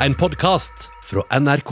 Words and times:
en 0.00 0.14
podkast 0.14 0.90
fra 1.04 1.22
NRK. 1.40 1.70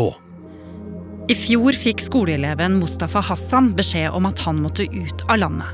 I 1.29 1.35
fjor 1.37 1.77
fikk 1.77 2.01
skoleeleven 2.05 2.79
Mustafa 2.81 3.21
Hassan 3.25 3.73
beskjed 3.77 4.15
om 4.17 4.25
at 4.29 4.41
han 4.47 4.63
måtte 4.65 4.87
ut 4.89 5.25
av 5.29 5.43
landet. 5.43 5.69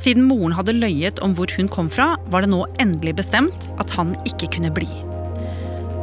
Siden 0.00 0.24
moren 0.28 0.54
hadde 0.56 0.76
løyet 0.76 1.20
om 1.24 1.34
hvor 1.36 1.52
hun 1.56 1.68
kom 1.72 1.90
fra, 1.92 2.14
var 2.32 2.44
det 2.44 2.52
nå 2.52 2.62
endelig 2.80 3.16
bestemt 3.20 3.68
at 3.80 3.92
han 3.96 4.14
ikke 4.28 4.48
kunne 4.56 4.72
bli. 4.72 4.88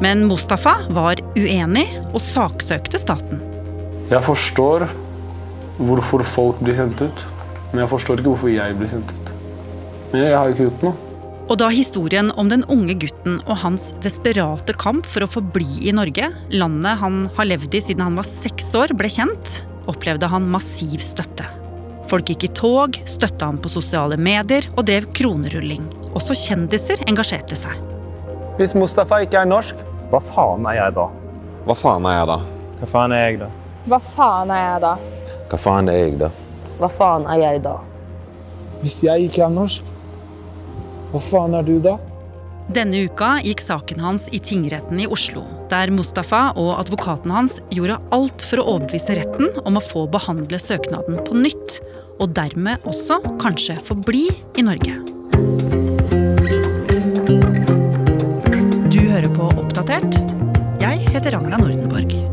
Men 0.02 0.26
Mustafa 0.30 0.76
var 0.94 1.22
uenig 1.38 1.88
og 2.12 2.22
saksøkte 2.22 3.02
staten. 3.02 3.42
Jeg 4.12 4.22
forstår 4.26 4.86
hvorfor 5.82 6.26
folk 6.26 6.62
blir 6.62 6.78
sendt 6.78 7.02
ut, 7.02 7.26
men 7.72 7.82
jeg 7.82 7.94
forstår 7.96 8.22
ikke 8.22 8.36
hvorfor 8.36 8.54
jeg 8.54 8.78
blir 8.78 8.94
sendt 8.94 9.10
ut. 9.10 9.34
Men 10.12 10.28
jeg 10.28 10.38
har 10.38 10.50
jo 10.50 10.58
ikke 10.58 10.70
gjort 10.70 10.88
noe. 10.90 11.03
Og 11.52 11.58
da 11.60 11.68
historien 11.74 12.32
om 12.40 12.48
den 12.48 12.64
unge 12.72 12.96
gutten 13.02 13.42
og 13.44 13.58
hans 13.66 13.90
desperate 14.04 14.76
kamp 14.80 15.08
for 15.10 15.26
å 15.26 15.30
få 15.30 15.42
bli 15.54 15.90
i 15.90 15.94
Norge, 15.96 16.30
landet 16.56 17.02
han 17.02 17.26
har 17.36 17.50
levd 17.50 17.76
i 17.76 17.82
siden 17.84 18.06
han 18.06 18.16
var 18.20 18.28
seks 18.28 18.72
år, 18.80 18.94
ble 18.96 19.12
kjent, 19.12 19.60
opplevde 19.92 20.30
han 20.32 20.48
massiv 20.50 21.04
støtte. 21.04 21.50
Folk 22.08 22.32
gikk 22.32 22.46
i 22.48 22.52
tog, 22.56 23.00
støtta 23.10 23.50
ham 23.50 23.60
på 23.60 23.72
sosiale 23.72 24.16
medier 24.20 24.70
og 24.78 24.86
drev 24.88 25.10
kronerulling. 25.18 25.84
Også 26.16 26.36
kjendiser 26.38 27.04
engasjerte 27.10 27.58
seg. 27.60 27.76
Hvis 28.60 28.76
Mustafa 28.78 29.20
ikke 29.26 29.42
er 29.44 29.50
norsk, 29.50 29.80
hva 30.12 30.22
faen 30.24 30.68
er 30.70 30.78
jeg 30.78 30.96
da? 30.96 31.08
Hva 31.68 31.76
faen 31.80 32.08
er 32.08 32.20
jeg 32.20 32.30
da? 32.30 32.40
Hva 32.80 32.90
faen 32.94 33.16
er 33.16 33.24
jeg 33.26 33.40
da? 33.44 33.50
Hva 33.88 34.00
faen 34.16 34.54
er 34.54 34.64
jeg 34.64 34.84
da? 34.84 34.94
Hva 35.50 35.60
faen 35.64 35.90
er 35.92 36.00
jeg 36.06 36.20
da? 36.22 36.30
Hva 36.80 36.90
faen 36.92 37.28
er 37.34 37.42
jeg 37.42 37.64
da? 37.66 37.80
Hvis 38.84 39.02
jeg 39.04 39.28
ikke 39.28 39.44
er 39.48 39.52
norsk, 39.58 39.93
hva 41.14 41.22
faen 41.22 41.54
er 41.54 41.66
du 41.68 41.78
da? 41.84 42.00
Denne 42.74 43.04
uka 43.06 43.36
gikk 43.44 43.62
saken 43.62 44.00
hans 44.02 44.26
i 44.34 44.40
tingretten 44.42 45.02
i 45.04 45.08
Oslo, 45.12 45.44
der 45.70 45.92
Mustafa 45.94 46.46
og 46.58 46.78
advokaten 46.80 47.34
hans 47.34 47.60
gjorde 47.76 48.00
alt 48.16 48.46
for 48.48 48.62
å 48.62 48.68
overbevise 48.76 49.18
retten 49.20 49.52
om 49.68 49.78
å 49.78 49.84
få 49.84 50.08
behandle 50.10 50.58
søknaden 50.62 51.20
på 51.28 51.38
nytt, 51.38 51.78
og 52.24 52.34
dermed 52.38 52.88
også 52.90 53.20
kanskje 53.44 53.78
få 53.84 54.00
bli 54.08 54.26
i 54.58 54.66
Norge. 54.66 54.96
Du 58.90 59.02
hører 59.04 59.30
på 59.36 59.52
Oppdatert. 59.54 60.22
Jeg 60.82 61.10
heter 61.12 61.36
Ragna 61.36 61.60
Nordenborg. 61.60 62.33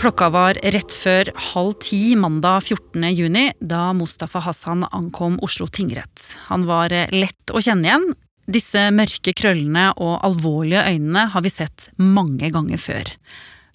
Klokka 0.00 0.30
var 0.32 0.56
rett 0.72 0.94
før 0.96 1.28
halv 1.52 1.74
ti 1.84 2.14
mandag 2.16 2.62
14. 2.70 3.02
juni 3.12 3.50
da 3.60 3.90
Mustafa 3.92 4.40
Hassan 4.40 4.86
ankom 4.96 5.34
Oslo 5.44 5.66
tingrett. 5.68 6.22
Han 6.46 6.64
var 6.64 6.94
lett 7.12 7.52
å 7.52 7.60
kjenne 7.60 7.84
igjen. 7.84 8.06
Disse 8.48 8.86
mørke 8.96 9.34
krøllene 9.36 9.90
og 10.00 10.22
alvorlige 10.24 10.86
øynene 10.88 11.26
har 11.34 11.44
vi 11.44 11.52
sett 11.52 11.90
mange 12.00 12.48
ganger 12.48 12.80
før. 12.80 13.12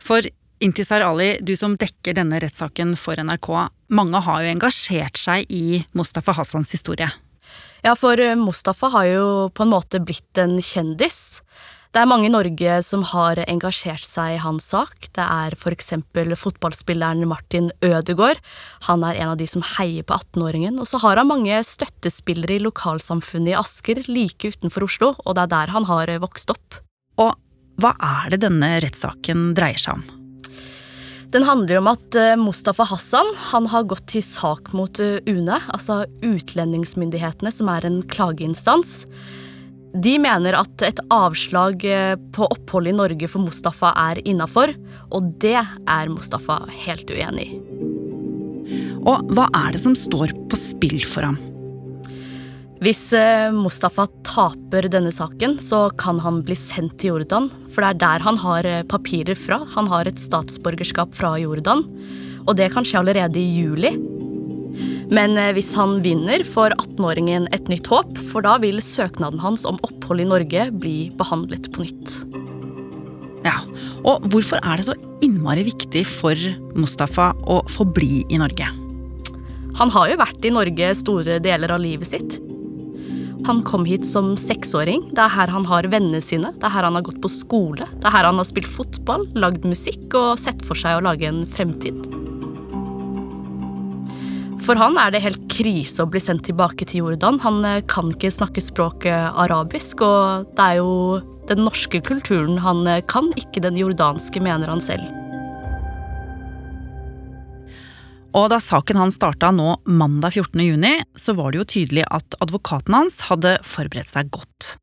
For 0.02 0.26
Intisar 0.66 1.06
Ali, 1.06 1.36
du 1.46 1.54
som 1.60 1.78
dekker 1.78 2.18
denne 2.18 2.42
rettssaken 2.42 2.98
for 2.98 3.22
NRK, 3.22 3.52
mange 3.94 4.26
har 4.26 4.42
jo 4.42 4.56
engasjert 4.56 5.22
seg 5.22 5.46
i 5.54 5.84
Mustafa 5.94 6.34
Hassans 6.40 6.74
historie. 6.74 7.12
Ja, 7.86 7.94
for 7.94 8.18
Mustafa 8.42 8.90
har 8.98 9.12
jo 9.12 9.26
på 9.54 9.62
en 9.62 9.76
måte 9.78 10.02
blitt 10.02 10.42
en 10.42 10.58
kjendis. 10.58 11.44
Det 11.96 12.02
er 12.04 12.10
mange 12.12 12.28
i 12.28 12.32
Norge 12.34 12.74
som 12.84 13.06
har 13.08 13.40
engasjert 13.46 14.04
seg 14.04 14.34
i 14.34 14.40
hans 14.44 14.66
sak. 14.74 15.06
Det 15.16 15.24
er 15.24 15.54
f.eks. 15.56 15.94
fotballspilleren 16.42 17.24
Martin 17.32 17.70
Ødegaard. 17.80 18.42
Han 18.90 19.06
er 19.08 19.16
en 19.16 19.32
av 19.32 19.38
de 19.40 19.48
som 19.48 19.64
heier 19.64 20.04
på 20.04 20.18
18-åringen. 20.18 20.76
Og 20.84 20.90
så 20.90 21.00
har 21.00 21.22
han 21.22 21.30
mange 21.30 21.62
støttespillere 21.64 22.58
i 22.58 22.66
lokalsamfunnet 22.66 23.54
i 23.54 23.56
Asker, 23.56 24.02
like 24.12 24.52
utenfor 24.52 24.84
Oslo, 24.90 25.14
og 25.24 25.38
det 25.38 25.46
er 25.46 25.54
der 25.54 25.72
han 25.78 25.88
har 25.88 26.12
vokst 26.26 26.52
opp. 26.52 26.82
Og 27.16 27.32
hva 27.80 27.94
er 28.10 28.36
det 28.36 28.42
denne 28.44 28.74
rettssaken 28.84 29.48
dreier 29.56 29.80
seg 29.80 29.96
om? 29.96 30.04
Den 31.32 31.48
handler 31.48 31.80
om 31.80 31.88
at 31.94 32.20
eh, 32.20 32.36
Mustafa 32.36 32.90
Hassan 32.92 33.32
han 33.54 33.72
har 33.72 33.88
gått 33.88 34.10
til 34.12 34.24
sak 34.24 34.76
mot 34.76 35.00
eh, 35.00 35.24
UNE, 35.32 35.64
altså 35.72 36.04
utlendingsmyndighetene, 36.20 37.56
som 37.56 37.72
er 37.72 37.88
en 37.88 38.02
klageinstans. 38.04 39.06
De 39.96 40.18
mener 40.20 40.58
at 40.60 40.84
et 40.84 41.00
avslag 41.14 41.86
eh, 41.88 42.16
på 42.36 42.48
opphold 42.52 42.90
i 42.92 42.96
Norge 42.96 43.30
for 43.32 43.46
Mustafa 43.46 43.94
er 44.10 44.20
innafor, 44.28 44.74
og 45.16 45.30
det 45.40 45.58
er 45.62 46.12
Mustafa 46.12 46.66
helt 46.84 47.12
uenig 47.14 47.48
i. 47.48 47.60
Og 49.06 49.30
hva 49.38 49.46
er 49.54 49.76
det 49.76 49.84
som 49.84 49.94
står 49.96 50.34
på 50.50 50.58
spill 50.60 51.04
for 51.08 51.30
ham? 51.30 51.38
Hvis 52.84 53.08
eh, 53.16 53.54
Mustafa 53.56 54.08
taper 54.28 54.90
denne 54.92 55.14
saken, 55.16 55.60
så 55.64 55.86
kan 56.02 56.20
han 56.26 56.42
bli 56.46 56.58
sendt 56.60 56.98
til 57.00 57.14
Jordan. 57.14 57.48
For 57.72 57.86
det 57.86 57.94
er 57.94 58.02
der 58.04 58.26
han 58.26 58.42
har 58.44 58.68
eh, 58.68 58.84
papirer 58.90 59.38
fra. 59.40 59.62
Han 59.78 59.88
har 59.94 60.10
et 60.10 60.20
statsborgerskap 60.20 61.16
fra 61.16 61.38
Jordan. 61.40 61.86
Og 62.46 62.58
det 62.60 62.74
kan 62.76 62.86
skje 62.86 63.00
allerede 63.00 63.40
i 63.40 63.48
juli. 63.62 63.96
Men 65.14 65.38
eh, 65.38 65.52
hvis 65.56 65.74
han 65.78 66.00
vinner, 66.06 66.44
får 66.48 66.76
18-åringen 66.80 67.50
et 67.56 67.70
nytt 67.72 67.90
håp, 67.92 68.16
for 68.32 68.46
da 68.46 68.58
vil 68.64 68.82
søknaden 68.84 69.42
hans 69.44 69.66
om 69.70 69.78
opphold 69.86 70.24
i 70.24 70.30
Norge 70.30 70.70
bli 70.74 70.96
behandlet 71.20 71.70
på 71.74 71.86
nytt. 71.86 72.18
Ja, 73.46 73.60
Og 74.06 74.26
hvorfor 74.34 74.58
er 74.66 74.80
det 74.80 74.88
så 74.88 74.96
innmari 75.26 75.68
viktig 75.68 76.02
for 76.10 76.40
Mustafa 76.78 77.32
å 77.46 77.62
få 77.70 77.86
bli 77.86 78.24
i 78.30 78.42
Norge? 78.42 78.72
Han 79.76 79.92
har 79.92 80.10
jo 80.10 80.18
vært 80.22 80.46
i 80.48 80.54
Norge 80.56 80.92
store 80.98 81.38
deler 81.44 81.74
av 81.76 81.84
livet 81.84 82.10
sitt. 82.10 82.40
Han 83.46 83.62
kom 83.68 83.86
hit 83.86 84.08
som 84.08 84.34
seksåring. 84.40 85.12
Det 85.14 85.22
er 85.22 85.34
her 85.36 85.52
han 85.54 85.68
har 85.70 85.86
vennene 85.92 86.24
sine. 86.24 86.50
Det 86.56 86.66
er 86.66 86.74
her 86.80 86.88
han 86.88 86.98
har 86.98 87.06
gått 87.06 87.22
på 87.22 87.30
skole. 87.30 87.86
Det 88.00 88.10
er 88.10 88.16
her 88.16 88.32
han 88.32 88.42
har 88.42 88.50
spilt 88.50 88.72
fotball, 88.72 89.28
lagd 89.38 89.68
musikk 89.70 90.16
og 90.18 90.40
sett 90.42 90.66
for 90.66 90.80
seg 90.80 90.98
å 90.98 91.06
lage 91.06 91.30
en 91.30 91.44
fremtid. 91.46 92.15
For 94.66 94.80
han 94.82 94.96
er 94.98 95.12
det 95.14 95.22
helt 95.22 95.44
krise 95.52 96.02
å 96.02 96.10
bli 96.10 96.18
sendt 96.18 96.48
tilbake 96.48 96.88
til 96.90 97.04
Jordan. 97.04 97.38
Han 97.44 97.60
eh, 97.70 97.84
kan 97.86 98.10
ikke 98.10 98.32
snakke 98.34 98.64
språket 98.64 99.38
arabisk, 99.38 100.02
og 100.02 100.48
det 100.58 100.66
er 100.72 100.80
jo 100.80 101.20
den 101.46 101.62
norske 101.68 102.02
kulturen 102.02 102.58
han 102.64 102.82
eh, 102.90 103.04
kan, 103.06 103.30
ikke 103.38 103.62
den 103.62 103.78
jordanske, 103.78 104.42
mener 104.42 104.72
han 104.74 104.82
selv. 104.82 105.06
Og 108.36 108.50
da 108.52 108.58
saken 108.60 108.98
hans 109.00 109.20
starta 109.20 109.52
nå 109.54 109.78
mandag 109.86 110.34
14. 110.34 110.66
juni, 110.66 110.96
så 111.14 111.38
var 111.38 111.54
det 111.54 111.62
jo 111.62 111.70
tydelig 111.76 112.10
at 112.10 112.36
advokaten 112.42 112.98
hans 112.98 113.22
hadde 113.30 113.60
forberedt 113.64 114.12
seg 114.12 114.34
godt. 114.34 114.80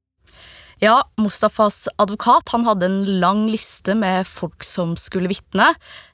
Ja, 0.83 1.05
Mustafas 1.17 1.89
advokat 1.97 2.49
han 2.49 2.65
hadde 2.67 2.89
en 2.89 3.21
lang 3.21 3.45
liste 3.47 3.95
med 3.95 4.27
folk 4.27 4.65
som 4.67 4.97
skulle 4.99 5.31
vitne. 5.31 5.69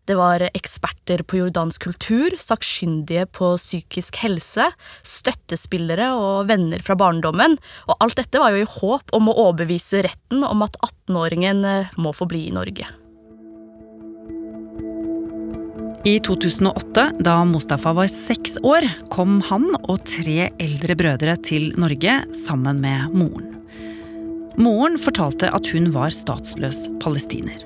Det 0.04 0.18
var 0.18 0.44
eksperter 0.50 1.22
på 1.24 1.38
jordansk 1.38 1.86
kultur, 1.86 2.36
sakkyndige 2.36 3.24
på 3.32 3.54
psykisk 3.56 4.20
helse, 4.20 4.68
støttespillere 5.00 6.10
og 6.20 6.52
venner 6.52 6.84
fra 6.84 6.98
barndommen. 7.00 7.56
Og 7.88 7.96
alt 7.96 8.20
dette 8.20 8.44
var 8.44 8.52
jo 8.52 8.60
i 8.60 8.68
håp 8.76 9.16
om 9.16 9.32
å 9.32 9.38
overbevise 9.46 10.04
retten 10.04 10.44
om 10.44 10.68
at 10.68 10.76
18-åringen 10.84 11.64
eh, 11.64 11.96
må 11.96 12.12
få 12.12 12.28
bli 12.28 12.50
i 12.50 12.56
Norge. 12.60 12.92
I 16.04 16.18
2008, 16.28 17.10
da 17.24 17.40
Mustafa 17.48 17.96
var 17.96 18.12
seks 18.12 18.60
år, 18.60 18.84
kom 19.08 19.40
han 19.48 19.70
og 19.80 20.02
tre 20.12 20.50
eldre 20.60 20.96
brødre 21.00 21.40
til 21.40 21.72
Norge 21.80 22.26
sammen 22.36 22.84
med 22.84 23.16
moren. 23.16 23.57
Moren 24.58 24.96
fortalte 24.98 25.46
at 25.54 25.68
hun 25.70 25.92
var 25.94 26.10
statsløs 26.10 26.88
palestiner. 26.98 27.60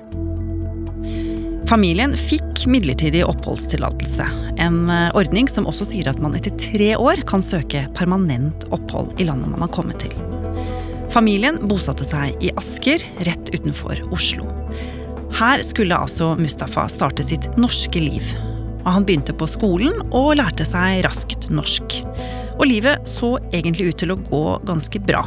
Familien 1.65 2.11
fikk 2.13 2.67
midlertidig 2.69 3.23
oppholdstillatelse. 3.25 4.27
En 4.61 4.91
eh, 4.93 5.07
ordning 5.17 5.47
som 5.49 5.65
også 5.65 5.87
sier 5.89 6.11
at 6.11 6.19
man 6.21 6.35
etter 6.37 6.53
tre 6.61 6.91
år 6.93 7.23
kan 7.25 7.41
søke 7.41 7.87
permanent 7.97 8.67
opphold 8.75 9.15
i 9.17 9.25
landet 9.25 9.49
man 9.49 9.65
har 9.65 9.71
kommet 9.73 10.05
til. 10.05 10.13
Familien 11.09 11.57
bosatte 11.65 12.05
seg 12.05 12.37
i 12.45 12.51
Asker, 12.61 13.01
rett 13.25 13.49
utenfor 13.55 13.97
Oslo. 14.13 14.45
Her 15.33 15.65
skulle 15.65 15.97
altså 15.97 16.35
Mustafa 16.37 16.85
starte 16.93 17.25
sitt 17.25 17.47
norske 17.57 18.03
liv. 18.03 18.35
Og 18.83 18.91
han 18.99 19.07
begynte 19.07 19.33
på 19.33 19.49
skolen 19.49 19.97
og 20.11 20.35
lærte 20.37 20.67
seg 20.69 21.01
raskt 21.07 21.49
norsk. 21.49 22.03
Og 22.59 22.67
livet 22.69 23.09
så 23.09 23.39
egentlig 23.49 23.89
ut 23.89 24.03
til 24.03 24.13
å 24.13 24.19
gå 24.29 24.43
ganske 24.69 25.01
bra 25.01 25.25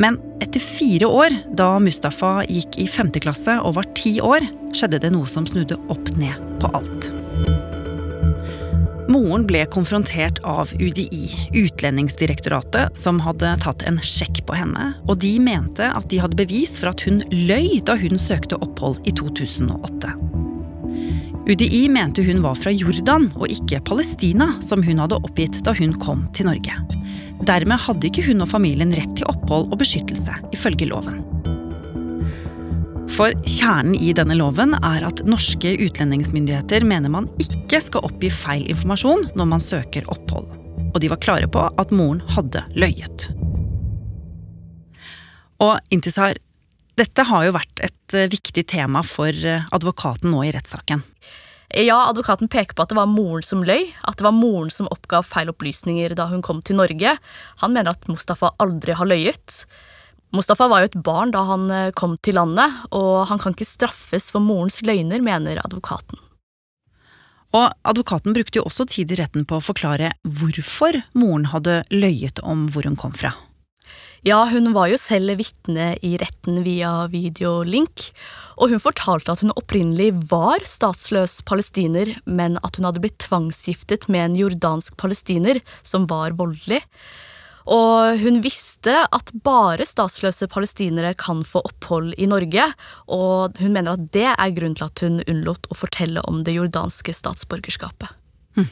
men 0.00 0.16
etter 0.40 0.62
fire 0.64 1.06
år, 1.06 1.34
da 1.56 1.74
Mustafa 1.82 2.40
gikk 2.48 2.80
i 2.80 2.88
femte 2.88 3.20
klasse 3.22 3.58
og 3.60 3.76
var 3.76 3.88
ti 3.98 4.16
år, 4.24 4.46
skjedde 4.76 5.02
det 5.04 5.12
noe 5.12 5.28
som 5.28 5.48
snudde 5.48 5.76
opp 5.92 6.14
ned 6.16 6.40
på 6.62 6.72
alt. 6.78 7.10
Moren 9.10 9.42
ble 9.42 9.64
konfrontert 9.66 10.38
av 10.46 10.70
UDI, 10.78 11.26
Utlendingsdirektoratet, 11.58 12.94
som 12.98 13.18
hadde 13.24 13.50
tatt 13.64 13.82
en 13.90 13.98
sjekk 14.06 14.44
på 14.46 14.54
henne, 14.54 14.92
og 15.10 15.18
de 15.24 15.34
mente 15.42 15.90
at 15.90 16.06
de 16.12 16.22
hadde 16.22 16.38
bevis 16.38 16.78
for 16.78 16.92
at 16.92 17.02
hun 17.08 17.24
løy 17.34 17.80
da 17.84 17.98
hun 17.98 18.20
søkte 18.22 18.60
opphold 18.62 19.02
i 19.10 19.16
2008. 19.18 20.29
UDI 21.48 21.88
mente 21.88 22.22
hun 22.22 22.42
var 22.42 22.54
fra 22.60 22.70
Jordan 22.70 23.30
og 23.38 23.48
ikke 23.48 23.80
Palestina, 23.88 24.52
som 24.62 24.82
hun 24.84 25.00
hadde 25.00 25.16
oppgitt 25.16 25.62
da 25.64 25.72
hun 25.76 25.94
kom 26.02 26.26
til 26.36 26.50
Norge. 26.50 26.74
Dermed 27.48 27.80
hadde 27.80 28.08
ikke 28.10 28.26
hun 28.28 28.44
og 28.44 28.50
familien 28.52 28.92
rett 28.92 29.14
til 29.16 29.28
opphold 29.30 29.70
og 29.72 29.80
beskyttelse, 29.80 30.36
ifølge 30.52 30.90
loven. 30.90 31.22
For 33.10 33.34
kjernen 33.48 33.96
i 33.96 34.12
denne 34.16 34.36
loven 34.38 34.76
er 34.76 35.04
at 35.08 35.24
norske 35.28 35.72
utlendingsmyndigheter 35.82 36.84
mener 36.86 37.12
man 37.12 37.26
ikke 37.42 37.80
skal 37.82 38.04
oppgi 38.06 38.30
feil 38.32 38.68
informasjon 38.70 39.30
når 39.36 39.48
man 39.50 39.64
søker 39.64 40.06
opphold. 40.12 40.46
Og 40.92 41.00
de 41.02 41.10
var 41.10 41.20
klare 41.24 41.48
på 41.50 41.64
at 41.68 41.94
moren 41.94 42.20
hadde 42.36 42.62
løyet. 42.76 43.30
Og 45.60 45.76
Intisar, 45.92 46.38
dette 47.00 47.24
har 47.28 47.46
jo 47.46 47.56
vært 47.56 47.82
et 47.84 48.16
eh, 48.16 48.28
viktig 48.32 48.64
tema 48.68 49.02
for 49.06 49.28
eh, 49.32 49.66
advokaten 49.76 50.32
nå 50.32 50.44
i 50.46 50.52
rettssaken. 50.56 51.02
Ja, 51.70 52.08
advokaten 52.08 52.48
peker 52.50 52.74
på 52.74 52.82
at 52.82 52.90
det 52.90 52.98
var 52.98 53.06
moren 53.06 53.44
som 53.46 53.62
løy, 53.62 53.92
at 54.02 54.18
det 54.18 54.26
var 54.26 54.34
moren 54.34 54.72
som 54.74 54.88
oppgav 54.90 55.22
feil 55.28 55.52
opplysninger 55.52 56.16
da 56.18 56.26
hun 56.32 56.42
kom 56.42 56.64
til 56.66 56.80
Norge. 56.80 57.14
Han 57.62 57.76
mener 57.76 57.94
at 57.94 58.08
Mustafa 58.10 58.50
aldri 58.58 58.96
har 58.98 59.06
løyet. 59.06 59.62
Mustafa 60.34 60.66
var 60.70 60.82
jo 60.82 60.90
et 60.90 60.98
barn 61.06 61.30
da 61.34 61.44
han 61.46 61.70
eh, 61.74 61.92
kom 61.94 62.16
til 62.22 62.38
landet, 62.38 62.74
og 62.94 63.28
han 63.30 63.38
kan 63.42 63.54
ikke 63.54 63.68
straffes 63.68 64.28
for 64.34 64.42
morens 64.42 64.80
løgner, 64.86 65.22
mener 65.22 65.62
advokaten. 65.62 66.18
Og 67.54 67.70
advokaten 67.86 68.34
brukte 68.34 68.60
jo 68.60 68.66
også 68.66 68.86
tid 68.90 69.10
i 69.10 69.18
retten 69.18 69.46
på 69.46 69.58
å 69.58 69.64
forklare 69.64 70.12
hvorfor 70.22 71.00
moren 71.18 71.48
hadde 71.50 71.80
løyet 71.90 72.42
om 72.46 72.68
hvor 72.70 72.86
hun 72.86 72.98
kom 72.98 73.14
fra. 73.14 73.34
Ja, 74.26 74.42
hun 74.52 74.74
var 74.76 74.90
jo 74.90 74.98
selv 75.00 75.38
vitne 75.40 75.94
i 76.04 76.12
retten 76.20 76.60
via 76.66 77.06
videolink, 77.08 78.10
og 78.60 78.74
hun 78.74 78.82
fortalte 78.82 79.32
at 79.32 79.40
hun 79.40 79.54
opprinnelig 79.56 80.10
var 80.28 80.60
statsløs 80.68 81.38
palestiner, 81.48 82.12
men 82.28 82.58
at 82.60 82.76
hun 82.76 82.88
hadde 82.88 83.00
blitt 83.00 83.16
tvangsgiftet 83.24 84.10
med 84.12 84.26
en 84.26 84.38
jordansk 84.42 84.98
palestiner 85.00 85.62
som 85.80 86.04
var 86.10 86.36
voldelig. 86.36 86.82
Og 87.70 88.20
hun 88.20 88.40
visste 88.44 88.92
at 89.08 89.32
bare 89.46 89.86
statsløse 89.88 90.48
palestinere 90.52 91.14
kan 91.16 91.40
få 91.46 91.62
opphold 91.64 92.12
i 92.20 92.28
Norge, 92.28 92.66
og 93.08 93.56
hun 93.60 93.76
mener 93.76 93.94
at 93.94 94.08
det 94.12 94.28
er 94.32 94.56
grunnen 94.56 94.76
til 94.76 94.88
at 94.88 95.04
hun 95.04 95.20
unnlot 95.24 95.68
å 95.70 95.78
fortelle 95.78 96.24
om 96.28 96.42
det 96.44 96.56
jordanske 96.56 97.14
statsborgerskapet. 97.16 98.12
Hm. 98.58 98.68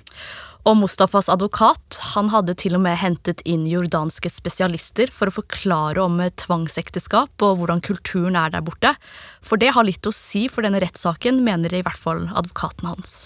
Og 0.69 0.77
Mustafas 0.77 1.31
advokat 1.33 1.97
han 2.13 2.29
hadde 2.29 2.53
til 2.61 2.77
og 2.77 2.83
med 2.85 2.99
hentet 3.01 3.41
inn 3.49 3.65
jordanske 3.71 4.29
spesialister 4.29 5.09
for 5.15 5.31
å 5.31 5.37
forklare 5.39 6.03
om 6.05 6.21
tvangsekteskap 6.43 7.45
og 7.47 7.63
hvordan 7.63 7.81
kulturen 7.85 8.37
er 8.37 8.53
der 8.53 8.67
borte, 8.67 8.93
for 9.41 9.57
det 9.57 9.73
har 9.73 9.89
litt 9.89 10.05
å 10.05 10.13
si 10.13 10.45
for 10.53 10.67
denne 10.67 10.83
rettssaken, 10.85 11.41
mener 11.47 11.73
i 11.73 11.81
hvert 11.87 11.97
fall 11.97 12.27
advokaten 12.37 12.91
hans. 12.91 13.17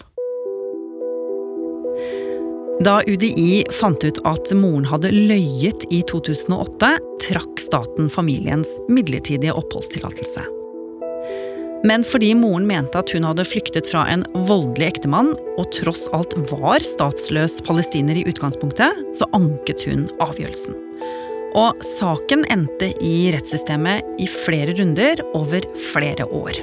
Da 2.83 3.01
UDI 3.11 3.67
fant 3.75 4.07
ut 4.07 4.23
at 4.27 4.55
moren 4.55 4.87
hadde 4.91 5.11
løyet 5.11 5.87
i 5.91 6.01
2008, 6.07 6.95
trakk 7.27 7.63
staten 7.63 8.11
familiens 8.11 8.79
midlertidige 8.91 9.55
oppholdstillatelse. 9.59 10.62
Men 11.83 12.05
fordi 12.07 12.31
moren 12.39 12.67
mente 12.69 13.01
at 13.01 13.11
hun 13.11 13.25
hadde 13.27 13.47
flyktet 13.47 13.89
fra 13.91 14.05
en 14.11 14.23
voldelig 14.47 14.93
ektemann, 14.93 15.33
og 15.59 15.71
tross 15.75 16.07
alt 16.15 16.37
var 16.51 16.85
statsløs 16.87 17.59
palestiner 17.67 18.21
i 18.21 18.27
utgangspunktet, 18.31 19.03
så 19.19 19.27
anket 19.35 19.83
hun 19.89 20.07
avgjørelsen. 20.23 20.79
Og 21.59 21.83
saken 21.85 22.47
endte 22.53 22.93
i 23.05 23.33
rettssystemet 23.35 24.23
i 24.23 24.29
flere 24.31 24.77
runder 24.79 25.21
over 25.37 25.67
flere 25.91 26.29
år. 26.31 26.63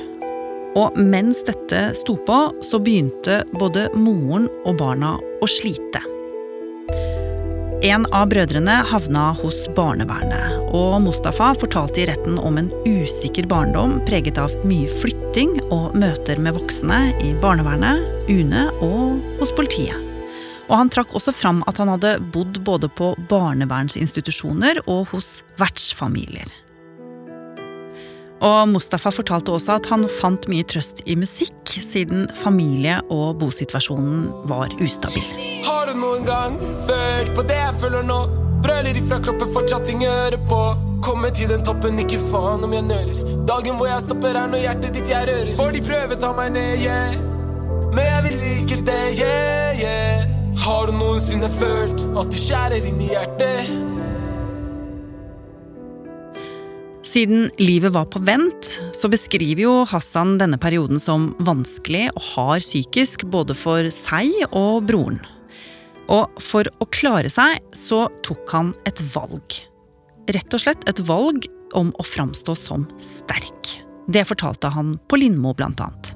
Og 0.80 0.96
mens 0.98 1.44
dette 1.46 1.90
sto 1.98 2.16
på, 2.26 2.40
så 2.66 2.80
begynte 2.82 3.42
både 3.58 3.90
moren 3.98 4.48
og 4.64 4.80
barna 4.80 5.18
å 5.20 5.50
slite. 5.50 6.02
En 7.80 8.04
av 8.12 8.26
brødrene 8.28 8.74
havna 8.90 9.30
hos 9.40 9.62
barnevernet, 9.72 10.58
og 10.76 10.98
Mustafa 11.06 11.54
fortalte 11.62 12.02
i 12.02 12.08
retten 12.10 12.36
om 12.36 12.58
en 12.60 12.68
usikker 12.84 13.48
barndom 13.48 14.02
preget 14.04 14.36
av 14.42 14.52
mye 14.68 14.90
flytting 15.00 15.54
og 15.72 15.96
møter 15.96 16.42
med 16.44 16.58
voksne 16.58 16.98
i 17.24 17.32
barnevernet, 17.40 18.04
UNE 18.28 18.66
og 18.84 19.24
hos 19.40 19.56
politiet. 19.56 19.96
Og 20.68 20.76
han 20.76 20.92
trakk 20.92 21.16
også 21.16 21.32
fram 21.32 21.64
at 21.72 21.80
han 21.80 21.94
hadde 21.96 22.18
bodd 22.36 22.60
både 22.68 22.92
på 23.00 23.14
barnevernsinstitusjoner 23.32 24.84
og 24.84 25.14
hos 25.14 25.38
vertsfamilier. 25.62 26.52
Og 28.46 28.70
Mustafa 28.72 29.12
fortalte 29.12 29.52
også 29.52 29.76
at 29.80 29.90
han 29.92 30.06
fant 30.20 30.48
mye 30.52 30.64
trøst 30.68 31.02
i 31.06 31.16
musikk, 31.20 31.56
siden 31.70 32.28
familie- 32.40 33.02
og 33.12 33.40
bosituasjonen 33.42 34.30
var 34.50 34.72
ustabil. 34.82 35.26
Har 35.66 35.90
du 35.90 36.00
noen 36.00 36.26
gang 36.28 36.56
følt 36.88 37.34
på 37.36 37.44
det 37.50 37.60
jeg 37.60 37.76
føler 37.82 38.06
nå? 38.08 38.20
Brøler 38.64 38.98
ifra 39.00 39.20
kroppen, 39.24 39.52
fortsatt 39.56 39.88
ingen 39.92 40.12
hører 40.12 40.40
på. 40.50 40.62
Kommer 41.04 41.32
til 41.36 41.48
den 41.52 41.64
toppen, 41.64 42.00
ikke 42.00 42.20
faen 42.32 42.64
om 42.64 42.74
jeg 42.76 42.88
nøler. 42.88 43.22
Dagen 43.48 43.80
hvor 43.80 43.88
jeg 43.88 44.04
stopper, 44.08 44.36
er 44.36 44.50
når 44.52 44.66
hjertet 44.66 44.98
ditt 44.98 45.12
jeg 45.14 45.30
rører. 45.30 45.54
For 45.60 45.76
de 45.76 45.84
prøver 45.84 46.20
ta 46.20 46.34
meg 46.36 46.52
ned, 46.58 46.84
yeah. 46.84 47.16
Men 47.96 48.04
jeg 48.06 48.26
vil 48.28 48.44
ikke 48.56 48.82
det, 48.88 49.00
yeah, 49.22 49.80
yeah. 49.80 50.36
Har 50.60 50.90
du 50.90 50.98
noensinne 51.00 51.48
følt 51.60 52.04
at 52.20 52.34
det 52.34 52.44
skjærer 52.44 52.90
inn 52.92 53.00
i 53.00 53.14
hjertet? 53.14 53.99
Siden 57.10 57.48
livet 57.58 57.94
var 57.96 58.06
på 58.06 58.20
vent, 58.22 58.76
så 58.94 59.10
beskriver 59.10 59.64
jo 59.64 59.74
Hassan 59.90 60.36
denne 60.38 60.60
perioden 60.62 61.00
som 61.02 61.32
vanskelig 61.42 62.04
og 62.12 62.22
hard 62.36 62.62
psykisk 62.62 63.24
både 63.34 63.56
for 63.58 63.88
seg 63.94 64.30
og 64.52 64.84
broren. 64.86 65.18
Og 66.14 66.38
for 66.44 66.70
å 66.78 66.90
klare 66.94 67.32
seg 67.34 67.64
så 67.74 68.04
tok 68.26 68.54
han 68.54 68.72
et 68.90 69.02
valg. 69.16 69.58
Rett 70.30 70.54
og 70.54 70.62
slett 70.62 70.86
et 70.92 71.02
valg 71.10 71.50
om 71.74 71.90
å 71.98 72.06
framstå 72.06 72.54
som 72.58 72.86
sterk. 73.02 73.74
Det 74.06 74.28
fortalte 74.30 74.70
han 74.74 74.98
på 75.10 75.18
Lindmo, 75.22 75.56
blant 75.58 75.82
annet. 75.82 76.14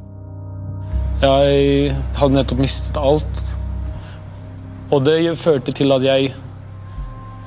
Jeg 1.26 1.94
hadde 2.20 2.38
nettopp 2.38 2.62
mistet 2.62 3.02
alt. 3.02 3.44
Og 4.94 5.02
det 5.10 5.22
førte 5.42 5.74
til 5.74 5.96
at 5.96 6.06
jeg 6.06 6.34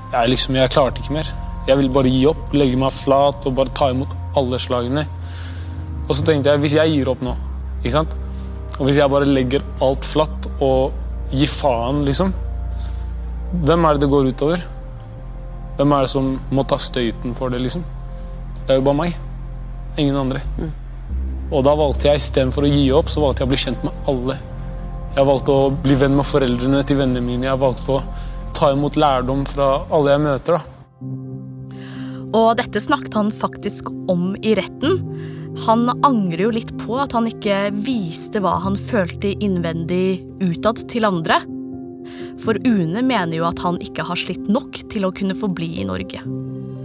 Jeg, 0.07 0.31
liksom, 0.31 0.55
jeg 0.55 0.71
klarte 0.71 1.03
ikke 1.03 1.19
mer. 1.19 1.29
Jeg 1.67 1.81
ville 1.81 1.93
bare 1.93 2.13
gi 2.13 2.23
opp, 2.31 2.53
legge 2.55 2.79
meg 2.79 2.95
flat 2.95 3.47
og 3.47 3.57
bare 3.59 3.75
ta 3.75 3.91
imot 3.91 4.13
alle 4.39 4.61
slagene. 4.63 5.07
Og 6.07 6.15
så 6.15 6.23
tenkte 6.27 6.53
jeg 6.53 6.63
hvis 6.63 6.79
jeg 6.79 6.95
gir 6.95 7.11
opp 7.11 7.25
nå, 7.25 7.35
ikke 7.81 7.97
sant? 7.99 8.15
og 8.77 8.89
hvis 8.89 8.99
jeg 9.01 9.09
bare 9.09 9.29
legger 9.29 9.65
alt 9.85 10.05
flatt 10.05 10.49
og 10.63 10.97
gir 11.33 11.51
faen, 11.51 12.05
liksom 12.09 12.35
Hvem 13.67 13.87
er 13.87 13.95
det 13.95 14.03
det 14.03 14.11
går 14.11 14.27
utover? 14.35 14.65
Hvem 15.79 15.93
er 15.95 16.05
det 16.05 16.11
som 16.11 16.33
må 16.53 16.65
ta 16.67 16.77
støyten 16.83 17.33
for 17.39 17.53
det, 17.55 17.61
liksom? 17.63 17.85
Det 18.67 18.75
er 18.75 18.81
jo 18.81 18.85
bare 18.89 18.99
meg. 18.99 19.15
Ingen 20.03 20.19
andre. 20.19 20.43
Mm. 20.59 20.73
Og 21.55 21.63
da 21.65 21.77
valgte 21.79 22.09
jeg 22.11 22.21
istedenfor 22.21 22.67
å 22.67 22.73
gi 22.73 22.83
opp, 22.99 23.13
så 23.13 23.23
valgte 23.23 23.45
jeg 23.45 23.49
å 23.49 23.53
bli 23.53 23.61
kjent 23.63 23.87
med 23.87 24.11
alle. 24.11 24.37
Jeg 25.15 25.29
valgte 25.31 25.55
å 25.55 25.71
bli 25.71 25.97
venn 26.03 26.19
med 26.19 26.27
foreldrene 26.27 26.83
til 26.91 26.99
vennene 26.99 27.23
mine. 27.25 27.47
Jeg 27.47 27.63
valgte 27.63 27.95
å 27.95 28.03
ta 28.59 28.73
imot 28.75 28.99
lærdom 28.99 29.47
fra 29.49 29.71
alle 29.87 30.17
jeg 30.17 30.25
møter. 30.27 30.59
da. 30.59 30.76
Og 32.37 32.57
dette 32.59 32.83
snakket 32.83 33.17
han 33.17 33.33
faktisk 33.33 33.89
om 34.13 34.35
i 34.45 34.55
retten. 34.59 35.01
Han 35.65 35.89
angrer 36.05 36.47
jo 36.47 36.53
litt 36.53 36.73
på 36.83 36.99
at 37.01 37.15
han 37.17 37.29
ikke 37.31 37.71
viste 37.81 38.43
hva 38.45 38.59
han 38.61 38.77
følte 38.77 39.33
innvendig 39.41 40.21
utad 40.45 40.83
til 40.91 41.09
andre. 41.09 41.41
For 42.43 42.59
UNE 42.67 43.01
mener 43.03 43.39
jo 43.39 43.47
at 43.49 43.63
han 43.65 43.81
ikke 43.83 44.05
har 44.07 44.21
slitt 44.21 44.51
nok 44.53 44.77
til 44.93 45.09
å 45.09 45.15
kunne 45.17 45.37
forbli 45.39 45.79
i 45.81 45.87
Norge. 45.89 46.21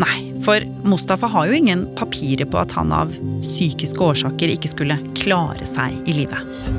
Nei, 0.02 0.32
for 0.42 0.64
Mustafa 0.88 1.28
har 1.30 1.50
jo 1.50 1.58
ingen 1.60 1.84
papirer 2.00 2.48
på 2.50 2.62
at 2.62 2.72
han 2.78 2.94
av 2.96 3.12
psykiske 3.44 4.02
årsaker 4.02 4.54
ikke 4.56 4.72
skulle 4.72 4.98
klare 5.20 5.68
seg 5.68 6.00
i 6.10 6.16
livet. 6.16 6.72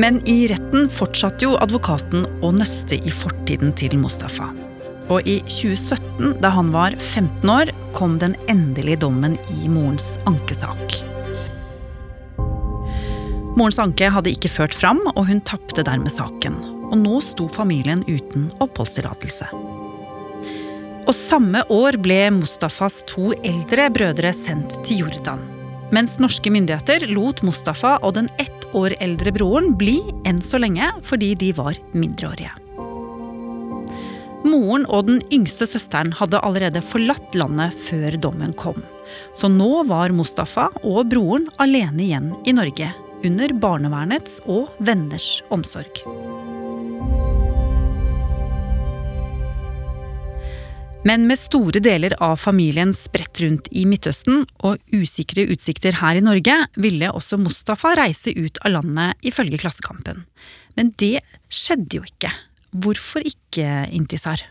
Men 0.00 0.18
i 0.28 0.48
retten 0.50 0.90
fortsatte 0.92 1.46
jo 1.46 1.54
advokaten 1.60 2.26
å 2.42 2.50
nøste 2.56 2.98
i 2.98 3.12
fortiden 3.12 3.72
til 3.76 3.96
Mustafa. 4.00 4.50
Og 5.10 5.26
i 5.26 5.40
2017, 5.50 6.36
da 6.42 6.52
han 6.54 6.70
var 6.70 6.94
15 6.98 7.50
år, 7.50 7.72
kom 7.96 8.18
den 8.22 8.36
endelige 8.48 9.02
dommen 9.02 9.34
i 9.50 9.68
morens 9.68 10.14
ankesak. 10.30 11.00
Morens 13.58 13.80
anke 13.82 14.06
hadde 14.14 14.30
ikke 14.30 14.52
ført 14.52 14.76
fram, 14.76 15.02
og 15.16 15.26
hun 15.28 15.42
tapte 15.44 15.82
dermed 15.84 16.14
saken. 16.14 16.60
Og 16.90 16.96
nå 17.02 17.18
sto 17.26 17.48
familien 17.50 18.04
uten 18.06 18.48
oppholdstillatelse. 18.62 19.50
Og 21.10 21.16
samme 21.16 21.64
år 21.74 21.98
ble 21.98 22.22
Mustafas 22.36 23.00
to 23.10 23.32
eldre 23.42 23.88
brødre 23.90 24.30
sendt 24.36 24.78
til 24.86 25.02
Jordan. 25.02 25.42
Mens 25.90 26.20
norske 26.22 26.52
myndigheter 26.54 27.08
lot 27.10 27.42
Mustafa 27.42 27.96
og 28.06 28.14
den 28.14 28.30
ett 28.38 28.68
år 28.78 28.94
eldre 29.02 29.34
broren 29.34 29.72
bli 29.74 29.98
enn 30.28 30.38
så 30.38 30.62
lenge 30.62 30.86
fordi 31.02 31.34
de 31.34 31.50
var 31.58 31.74
mindreårige. 31.98 32.69
Moren 34.40 34.86
og 34.88 35.08
den 35.10 35.20
yngste 35.34 35.66
søsteren 35.68 36.14
hadde 36.16 36.40
allerede 36.40 36.80
forlatt 36.84 37.34
landet 37.36 37.76
før 37.88 38.16
dommen 38.24 38.54
kom. 38.56 38.80
Så 39.36 39.50
nå 39.52 39.84
var 39.90 40.14
Mustafa 40.16 40.70
og 40.80 41.10
broren 41.12 41.48
alene 41.60 42.06
igjen 42.06 42.32
i 42.48 42.56
Norge, 42.56 42.88
under 43.26 43.52
barnevernets 43.60 44.40
og 44.48 44.70
venners 44.80 45.42
omsorg. 45.52 46.04
Men 51.04 51.24
med 51.28 51.40
store 51.40 51.80
deler 51.80 52.12
av 52.20 52.36
familien 52.40 52.90
spredt 52.96 53.40
rundt 53.40 53.70
i 53.72 53.86
Midtøsten 53.88 54.42
og 54.68 54.80
usikre 54.92 55.46
utsikter 55.48 55.96
her 55.96 56.20
i 56.20 56.24
Norge, 56.24 56.56
ville 56.76 57.12
også 57.12 57.40
Mustafa 57.40 57.94
reise 57.96 58.34
ut 58.36 58.60
av 58.64 58.76
landet 58.76 59.32
ifølge 59.32 59.60
Klassekampen. 59.62 60.26
Men 60.76 60.92
det 61.00 61.18
skjedde 61.48 62.00
jo 62.00 62.08
ikke. 62.08 62.32
Hvorfor 62.70 63.20
ikke, 63.24 63.88
Intisar? 63.92 64.46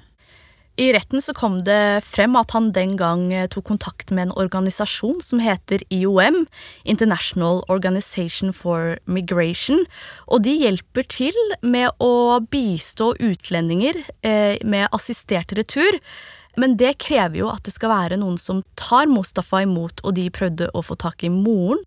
I 0.79 0.93
retten 0.95 1.19
så 1.19 1.33
kom 1.35 1.57
det 1.67 2.05
frem 2.07 2.37
at 2.39 2.53
han 2.55 2.69
den 2.71 2.93
gang 2.99 3.25
tok 3.51 3.65
kontakt 3.67 4.13
med 4.15 4.29
en 4.29 4.35
organisasjon 4.39 5.17
som 5.19 5.41
heter 5.43 5.81
IOM, 5.91 6.45
International 6.87 7.59
Organization 7.67 8.53
for 8.55 8.95
Migration, 9.03 9.83
og 10.31 10.45
de 10.45 10.53
hjelper 10.61 11.03
til 11.11 11.35
med 11.59 11.91
å 11.99 12.39
bistå 12.47 13.11
utlendinger 13.19 13.99
eh, 14.23 14.55
med 14.63 14.87
assistert 14.95 15.51
retur. 15.59 15.99
Men 16.59 16.77
det 16.79 16.93
krever 17.03 17.41
jo 17.41 17.49
at 17.51 17.67
det 17.67 17.75
skal 17.75 17.91
være 17.91 18.19
noen 18.21 18.39
som 18.39 18.63
tar 18.79 19.11
Mustafa 19.11 19.61
imot, 19.65 19.99
og 20.07 20.15
de 20.15 20.29
prøvde 20.31 20.71
å 20.71 20.83
få 20.83 20.95
tak 20.99 21.27
i 21.27 21.33
moren 21.33 21.83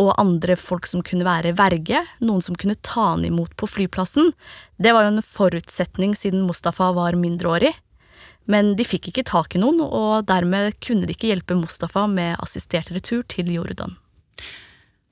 og 0.00 0.14
andre 0.16 0.56
folk 0.56 0.88
som 0.88 1.04
kunne 1.04 1.28
være 1.28 1.52
verge, 1.60 2.02
noen 2.24 2.40
som 2.44 2.56
kunne 2.56 2.80
ta 2.80 3.12
han 3.12 3.28
imot 3.28 3.52
på 3.60 3.68
flyplassen. 3.68 4.32
Det 4.80 4.96
var 4.96 5.04
jo 5.04 5.14
en 5.14 5.28
forutsetning 5.28 6.16
siden 6.16 6.48
Mustafa 6.48 6.88
var 6.96 7.20
mindreårig. 7.20 7.76
Men 8.48 8.74
de 8.78 8.86
fikk 8.86 9.10
ikke 9.10 9.26
tak 9.28 9.56
i 9.56 9.62
noen, 9.62 9.82
og 9.84 10.26
dermed 10.30 10.78
kunne 10.84 11.06
de 11.06 11.16
ikke 11.16 11.30
hjelpe 11.30 11.58
Mustafa 11.58 12.06
med 12.10 12.38
assistert 12.42 12.90
retur 12.94 13.24
til 13.28 13.50
Jordan. 13.52 13.96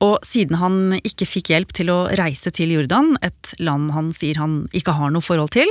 Og 0.04 0.20
siden 0.26 0.58
han 0.60 0.94
ikke 1.02 1.26
fikk 1.26 1.50
hjelp 1.50 1.72
til 1.74 1.90
å 1.90 1.98
reise 2.18 2.52
til 2.54 2.70
Jordan, 2.76 3.16
et 3.22 3.54
land 3.58 3.90
han 3.96 4.12
sier 4.14 4.38
han 4.38 4.60
ikke 4.76 4.94
har 4.94 5.10
noe 5.14 5.24
forhold 5.24 5.52
til, 5.58 5.70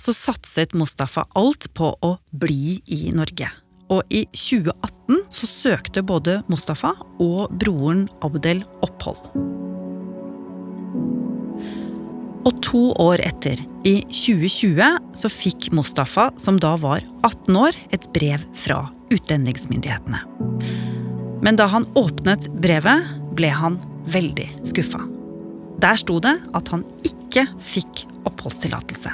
så 0.00 0.16
satset 0.16 0.72
Mustafa 0.76 1.26
alt 1.36 1.68
på 1.76 1.92
å 2.00 2.16
bli 2.32 2.78
i 2.88 3.12
Norge. 3.16 3.52
Og 3.92 4.02
i 4.10 4.24
2018 4.32 5.22
så 5.30 5.50
søkte 5.50 6.02
både 6.02 6.40
Mustafa 6.50 6.96
og 7.22 7.52
broren 7.60 8.08
Abdel 8.24 8.64
opphold. 8.86 9.65
Og 12.46 12.60
to 12.62 12.80
år 13.02 13.18
etter, 13.26 13.58
i 13.86 14.00
2020, 14.06 14.78
så 15.18 15.30
fikk 15.30 15.72
Mustafa, 15.74 16.28
som 16.38 16.60
da 16.62 16.76
var 16.78 17.02
18 17.26 17.58
år, 17.58 17.78
et 17.90 18.06
brev 18.14 18.42
fra 18.54 18.84
utlendingsmyndighetene. 19.10 20.20
Men 21.42 21.58
da 21.58 21.66
han 21.70 21.88
åpnet 21.98 22.46
brevet, 22.62 23.10
ble 23.36 23.50
han 23.50 23.80
veldig 24.10 24.46
skuffa. 24.66 25.02
Der 25.82 25.98
sto 26.00 26.20
det 26.22 26.36
at 26.56 26.70
han 26.72 26.86
ikke 27.06 27.48
fikk 27.62 28.06
oppholdstillatelse. 28.26 29.12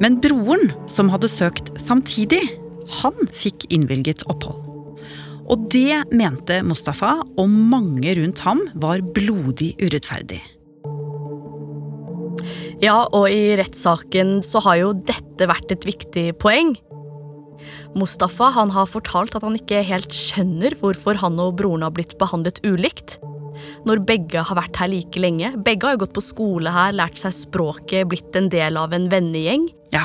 Men 0.00 0.20
broren, 0.22 0.70
som 0.90 1.10
hadde 1.10 1.30
søkt 1.30 1.72
samtidig, 1.82 2.44
han 3.02 3.26
fikk 3.34 3.66
innvilget 3.74 4.22
opphold. 4.30 4.75
Og 5.46 5.68
det 5.70 6.02
mente 6.14 6.60
Mustafa 6.66 7.16
og 7.22 7.48
mange 7.48 8.16
rundt 8.18 8.42
ham 8.46 8.62
var 8.74 9.04
blodig 9.14 9.74
urettferdig. 9.82 10.40
Ja, 12.82 13.06
og 13.14 13.30
i 13.32 13.54
rettssaken 13.56 14.40
så 14.44 14.60
har 14.66 14.80
jo 14.82 14.90
dette 15.08 15.48
vært 15.48 15.70
et 15.72 15.86
viktig 15.88 16.26
poeng. 16.42 16.74
Mustafa 17.96 18.50
han 18.52 18.74
har 18.74 18.90
fortalt 18.90 19.38
at 19.38 19.46
han 19.46 19.56
ikke 19.56 19.80
helt 19.86 20.12
skjønner 20.12 20.76
hvorfor 20.82 21.16
han 21.22 21.40
og 21.40 21.56
broren 21.62 21.86
har 21.86 21.94
blitt 21.96 22.18
behandlet 22.20 22.60
ulikt 22.66 23.16
når 23.88 24.02
begge 24.04 24.42
har 24.44 24.58
vært 24.58 24.76
her 24.76 24.90
like 24.92 25.20
lenge. 25.20 25.54
Begge 25.64 25.88
har 25.88 25.96
jo 25.96 26.02
gått 26.04 26.16
på 26.18 26.24
skole 26.24 26.72
her, 26.74 26.92
lært 26.92 27.16
seg 27.20 27.32
språket, 27.32 28.04
blitt 28.10 28.36
en 28.36 28.50
del 28.52 28.76
av 28.76 28.92
en 28.92 29.08
vennegjeng. 29.08 29.70
Ja, 29.94 30.04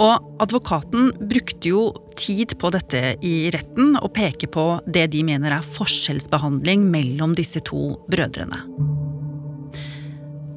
og 0.00 0.40
advokaten 0.40 1.10
brukte 1.28 1.72
jo 1.74 1.82
tid 2.16 2.56
på 2.60 2.70
dette 2.72 3.14
i 3.26 3.50
retten 3.52 3.94
og 4.00 4.12
peker 4.16 4.48
på 4.52 4.64
det 4.88 5.10
de 5.12 5.22
mener 5.26 5.52
er 5.58 5.72
forskjellsbehandling 5.76 6.86
mellom 6.88 7.36
disse 7.36 7.60
to 7.68 7.92
brødrene. 8.10 8.64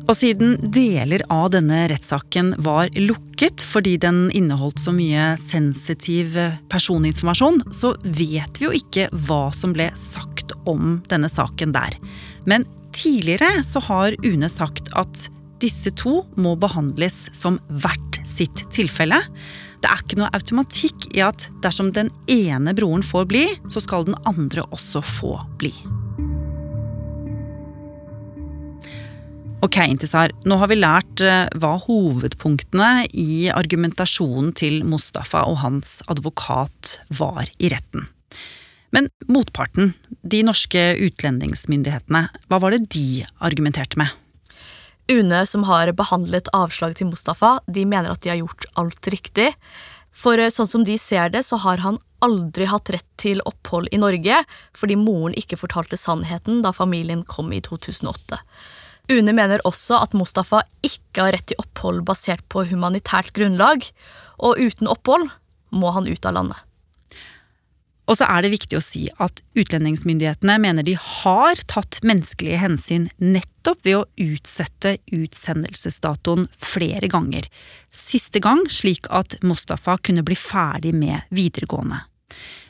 Og 0.03 0.17
siden 0.19 0.57
deler 0.75 1.23
av 1.31 1.53
denne 1.53 1.85
rettssaken 1.87 2.53
var 2.63 2.91
lukket 2.97 3.63
fordi 3.63 3.95
den 4.03 4.25
inneholdt 4.35 4.81
så 4.83 4.91
mye 4.95 5.33
sensitiv 5.39 6.35
personinformasjon, 6.71 7.61
så 7.71 7.93
vet 8.03 8.59
vi 8.59 8.67
jo 8.67 8.73
ikke 8.75 9.07
hva 9.27 9.45
som 9.55 9.75
ble 9.75 9.87
sagt 9.95 10.51
om 10.67 10.99
denne 11.11 11.31
saken 11.31 11.71
der. 11.75 11.95
Men 12.43 12.67
tidligere 12.93 13.63
så 13.67 13.79
har 13.87 14.17
UNE 14.27 14.51
sagt 14.51 14.91
at 14.99 15.29
disse 15.63 15.93
to 15.99 16.21
må 16.35 16.55
behandles 16.59 17.27
som 17.35 17.59
hvert 17.71 18.19
sitt 18.27 18.65
tilfelle. 18.75 19.19
Det 19.83 19.89
er 19.91 20.03
ikke 20.03 20.19
noe 20.19 20.31
automatikk 20.35 21.09
i 21.15 21.23
at 21.25 21.47
dersom 21.63 21.91
den 21.95 22.11
ene 22.31 22.75
broren 22.75 23.03
får 23.03 23.27
bli, 23.31 23.45
så 23.71 23.83
skal 23.83 24.07
den 24.07 24.19
andre 24.29 24.65
også 24.71 25.03
få 25.03 25.35
bli. 25.59 25.73
Ok, 29.63 29.77
Intisar, 29.87 30.33
nå 30.43 30.57
har 30.59 30.67
vi 30.67 30.75
lært 30.75 31.21
eh, 31.23 31.45
hva 31.55 31.77
hovedpunktene 31.85 33.05
i 33.15 33.47
argumentasjonen 33.47 34.51
til 34.59 34.81
Mustafa 34.83 35.45
og 35.47 35.61
hans 35.61 36.01
advokat 36.11 36.97
var 37.15 37.47
i 37.63 37.71
retten. 37.71 38.09
Men 38.93 39.07
motparten, 39.31 39.93
de 40.19 40.43
norske 40.43 40.83
utlendingsmyndighetene, 41.07 42.25
hva 42.51 42.59
var 42.59 42.75
det 42.75 42.89
de 42.91 43.23
argumenterte 43.39 43.97
med? 44.03 44.11
UNE, 45.11 45.45
som 45.45 45.65
har 45.67 45.91
behandlet 45.91 46.47
avslaget 46.55 47.01
til 47.01 47.09
Mustafa, 47.11 47.57
de 47.67 47.83
mener 47.85 48.13
at 48.13 48.23
de 48.23 48.31
har 48.31 48.39
gjort 48.39 48.67
alt 48.79 49.09
riktig. 49.11 49.49
For 50.13 50.39
eh, 50.39 50.51
sånn 50.53 50.69
som 50.69 50.85
de 50.87 50.95
ser 51.01 51.33
det, 51.33 51.43
så 51.47 51.59
har 51.63 51.83
han 51.83 51.99
aldri 52.23 52.69
hatt 52.71 52.91
rett 52.93 53.07
til 53.19 53.41
opphold 53.43 53.89
i 53.91 53.99
Norge 53.99 54.37
fordi 54.77 54.95
moren 54.95 55.35
ikke 55.35 55.59
fortalte 55.59 55.99
sannheten 55.99 56.61
da 56.63 56.71
familien 56.71 57.25
kom 57.27 57.51
i 57.51 57.59
2008. 57.65 58.39
UNE 59.11 59.33
mener 59.35 59.63
også 59.67 59.97
at 59.99 60.15
Mustafa 60.15 60.61
ikke 60.87 61.25
har 61.25 61.35
rett 61.35 61.49
til 61.51 61.59
opphold 61.59 62.05
basert 62.07 62.45
på 62.47 62.63
humanitært 62.69 63.33
grunnlag, 63.35 63.83
og 64.39 64.61
uten 64.61 64.87
opphold 64.87 65.27
må 65.75 65.91
han 65.91 66.07
ut 66.07 66.29
av 66.29 66.37
landet. 66.37 66.61
Og 68.03 68.17
så 68.19 68.27
er 68.27 68.43
det 68.43 68.51
viktig 68.51 68.77
å 68.77 68.83
si 68.83 69.05
at 69.23 69.39
utlendingsmyndighetene 69.55 70.57
mener 70.59 70.83
de 70.83 70.97
har 70.99 71.61
tatt 71.71 72.01
menneskelige 72.03 72.59
hensyn 72.59 73.07
nettopp 73.21 73.85
ved 73.87 73.99
å 74.01 74.07
utsette 74.19 74.97
utsendelsesdatoen 75.15 76.49
flere 76.59 77.07
ganger. 77.11 77.47
Siste 77.95 78.43
gang 78.43 78.65
slik 78.67 79.07
at 79.07 79.37
Mustafa 79.45 79.95
kunne 80.03 80.25
bli 80.27 80.35
ferdig 80.39 80.91
med 80.97 81.23
videregående. 81.31 82.03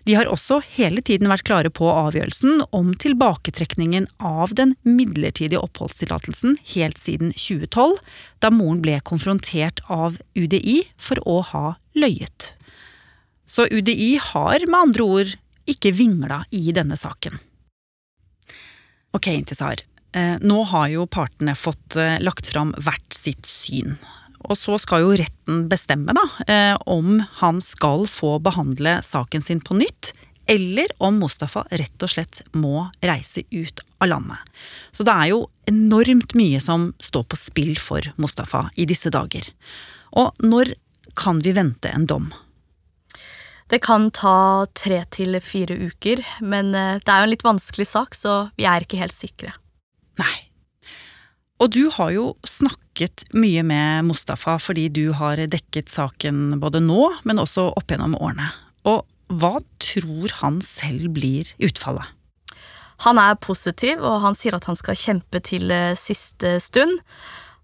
De 0.04 0.18
har 0.18 0.28
også 0.28 0.60
hele 0.76 1.02
tiden 1.06 1.30
vært 1.32 1.46
klare 1.48 1.70
på 1.72 1.88
avgjørelsen 1.88 2.66
om 2.76 2.92
tilbaketrekningen 3.00 4.10
av 4.20 4.52
den 4.58 4.76
midlertidige 4.84 5.62
oppholdstillatelsen 5.64 6.58
helt 6.76 7.00
siden 7.00 7.32
2012, 7.32 7.96
da 8.44 8.52
moren 8.52 8.84
ble 8.84 9.00
konfrontert 9.08 9.80
av 9.88 10.20
UDI 10.36 10.82
for 11.00 11.24
å 11.24 11.40
ha 11.54 11.66
løyet. 11.96 12.52
Så 13.46 13.68
UDI 13.72 14.18
har 14.22 14.64
med 14.68 14.80
andre 14.80 15.04
ord 15.04 15.34
ikke 15.70 15.94
vingla 15.96 16.44
i 16.52 16.72
denne 16.76 16.98
saken. 17.00 17.40
Ok, 19.14 19.28
Intisar. 19.28 19.84
Eh, 20.14 20.36
nå 20.42 20.64
har 20.70 20.90
jo 20.94 21.08
partene 21.10 21.56
fått 21.58 21.98
eh, 21.98 22.20
lagt 22.22 22.50
fram 22.50 22.74
hvert 22.78 23.16
sitt 23.16 23.46
syn. 23.50 23.96
Og 24.44 24.58
så 24.60 24.76
skal 24.82 25.06
jo 25.06 25.16
retten 25.18 25.68
bestemme 25.72 26.14
da, 26.16 26.26
eh, 26.48 26.76
om 26.90 27.22
han 27.40 27.62
skal 27.64 28.06
få 28.10 28.36
behandle 28.44 29.00
saken 29.06 29.42
sin 29.46 29.62
på 29.64 29.78
nytt, 29.80 30.12
eller 30.46 30.92
om 31.00 31.22
Mustafa 31.22 31.64
rett 31.72 32.04
og 32.04 32.12
slett 32.12 32.42
må 32.52 32.90
reise 33.06 33.46
ut 33.54 33.80
av 34.04 34.10
landet. 34.12 34.54
Så 34.92 35.06
det 35.08 35.14
er 35.16 35.32
jo 35.32 35.46
enormt 35.72 36.36
mye 36.36 36.60
som 36.62 36.90
står 37.00 37.28
på 37.32 37.40
spill 37.40 37.76
for 37.80 38.10
Mustafa 38.20 38.68
i 38.76 38.86
disse 38.90 39.14
dager. 39.14 39.48
Og 40.20 40.36
når 40.44 40.76
kan 41.16 41.40
vi 41.46 41.56
vente 41.56 41.94
en 41.94 42.10
dom? 42.10 42.28
Det 43.72 43.80
kan 43.84 44.10
ta 44.14 44.66
tre 44.76 45.04
til 45.14 45.38
fire 45.44 45.78
uker, 45.90 46.24
men 46.44 46.74
eh, 46.76 47.00
det 47.00 47.10
er 47.10 47.22
jo 47.22 47.30
en 47.30 47.34
litt 47.34 47.46
vanskelig 47.46 47.88
sak, 47.90 48.18
så 48.18 48.48
vi 48.60 48.68
er 48.70 48.84
ikke 48.84 49.00
helt 49.02 49.16
sikre. 49.16 49.54
Nei. 50.22 50.36
Og 51.64 51.72
du 51.72 51.88
har 51.96 52.12
jo 52.12 52.26
snakket 52.48 53.24
mye 53.38 53.64
med 53.64 54.10
Mustafa 54.10 54.58
fordi 54.62 54.90
du 54.92 55.06
har 55.16 55.40
dekket 55.40 55.94
saken 55.94 56.58
både 56.62 56.82
nå, 56.84 57.08
men 57.24 57.40
også 57.42 57.70
opp 57.72 57.94
gjennom 57.94 58.18
årene. 58.20 58.50
Og 58.90 59.06
hva 59.32 59.56
tror 59.82 60.34
han 60.42 60.60
selv 60.66 61.14
blir 61.16 61.48
utfallet? 61.64 62.06
Han 63.04 63.20
er 63.20 63.40
positiv, 63.42 64.04
og 64.04 64.22
han 64.24 64.36
sier 64.38 64.56
at 64.56 64.68
han 64.70 64.78
skal 64.80 65.00
kjempe 65.00 65.42
til 65.44 65.72
eh, 65.74 65.96
siste 66.00 66.58
stund. 66.64 67.00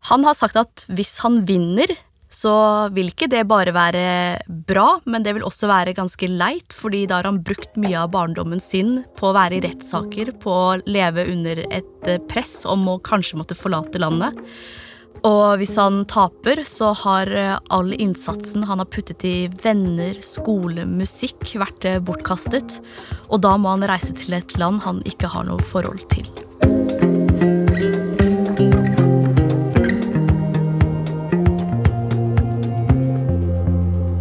Han 0.10 0.24
har 0.25 0.36
sagt 0.38 0.58
at 0.60 0.86
hvis 0.88 1.20
han 1.24 1.44
vinner, 1.48 1.91
så 2.29 2.53
vil 2.93 3.09
ikke 3.09 3.29
det 3.31 3.41
bare 3.50 3.74
være 3.74 4.03
bra, 4.48 5.00
men 5.09 5.25
det 5.25 5.33
vil 5.36 5.45
også 5.48 5.69
være 5.69 5.95
ganske 5.98 6.29
leit, 6.29 6.75
fordi 6.75 7.07
da 7.09 7.19
har 7.19 7.29
han 7.29 7.41
brukt 7.45 7.79
mye 7.81 7.98
av 8.03 8.12
barndommen 8.13 8.62
sin 8.62 9.00
på 9.17 9.31
å 9.31 9.36
være 9.38 9.57
i 9.57 9.63
rettssaker, 9.65 10.36
på 10.41 10.53
å 10.53 10.77
leve 10.86 11.25
under 11.33 11.63
et 11.65 12.09
eh, 12.09 12.21
press 12.29 12.62
om 12.69 12.86
å 12.93 13.00
kanskje 13.01 13.41
måtte 13.41 13.57
forlate 13.57 14.01
landet. 14.01 14.38
Og 15.27 15.59
hvis 15.59 15.74
han 15.79 16.03
taper, 16.07 16.62
så 16.69 16.93
har 17.01 17.31
eh, 17.33 17.55
all 17.75 17.91
innsatsen 17.98 18.67
han 18.69 18.83
har 18.83 18.91
puttet 18.93 19.25
i 19.27 19.50
venner, 19.63 20.21
skole, 20.24 20.86
musikk, 20.88 21.57
vært 21.59 21.89
eh, 21.89 22.00
bortkastet. 22.00 22.77
Og 23.27 23.41
da 23.43 23.57
må 23.59 23.74
han 23.74 23.89
reise 23.89 24.13
til 24.15 24.38
et 24.38 24.55
land 24.62 24.86
han 24.86 25.03
ikke 25.09 25.33
har 25.33 25.50
noe 25.50 25.65
forhold 25.65 26.05
til. 26.13 26.29